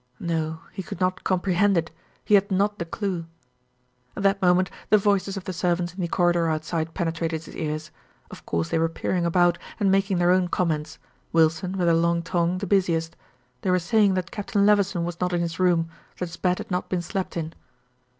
[0.19, 1.91] No he could not comprehend it;
[2.25, 3.27] he had not the clue.
[4.17, 7.91] At that moment the voices of the servants in the corridor outside penetrated his ears.
[8.31, 10.97] Of course they were peering about, and making their own comments.
[11.31, 13.15] Wilson, with her long tongue, the busiest.
[13.61, 15.87] They were saying that Captain Levison was not in his room;
[16.17, 17.53] that his bed had not been slept in.